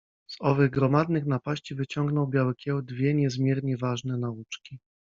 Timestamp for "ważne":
3.77-4.17